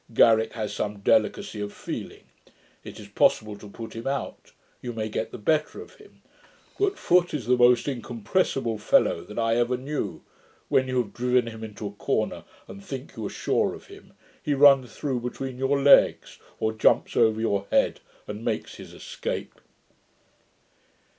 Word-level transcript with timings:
Garrick 0.15 0.53
has 0.53 0.73
some 0.73 1.01
delicacy 1.01 1.61
of 1.61 1.71
feeling; 1.71 2.23
it 2.83 2.99
is 2.99 3.07
possible 3.07 3.55
to 3.55 3.69
put 3.69 3.95
him 3.95 4.07
out; 4.07 4.51
you 4.81 4.93
may 4.93 5.07
get 5.09 5.29
the 5.29 5.37
better 5.37 5.79
of 5.79 5.93
him; 5.97 6.23
but 6.79 6.97
Foote 6.97 7.35
is 7.35 7.45
the 7.45 7.55
most 7.55 7.87
incompressible 7.87 8.79
fellow 8.79 9.23
that 9.23 9.37
I 9.37 9.57
ever 9.57 9.77
knew: 9.77 10.23
when 10.69 10.87
you 10.87 10.97
have 11.03 11.13
driven 11.13 11.45
him 11.45 11.63
into 11.63 11.85
a 11.85 11.91
corner, 11.91 12.45
and 12.67 12.83
think 12.83 13.15
you 13.15 13.27
are 13.27 13.29
sure 13.29 13.75
of 13.75 13.85
him, 13.85 14.13
he 14.41 14.55
runs 14.55 14.91
through 14.95 15.19
between 15.19 15.59
your 15.59 15.79
legs, 15.79 16.39
or 16.59 16.73
jumps 16.73 17.15
over 17.15 17.39
your 17.39 17.67
head, 17.69 17.99
and 18.25 18.43
makes 18.43 18.77
his 18.77 18.93
escape.' 18.93 19.59